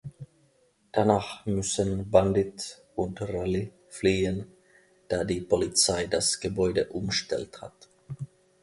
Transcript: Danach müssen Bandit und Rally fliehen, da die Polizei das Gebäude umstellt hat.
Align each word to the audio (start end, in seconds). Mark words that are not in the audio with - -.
Danach 0.91 1.45
müssen 1.45 2.09
Bandit 2.09 2.81
und 2.95 3.21
Rally 3.21 3.71
fliehen, 3.87 4.47
da 5.09 5.23
die 5.23 5.41
Polizei 5.41 6.07
das 6.07 6.39
Gebäude 6.39 6.89
umstellt 6.89 7.61
hat. 7.61 7.87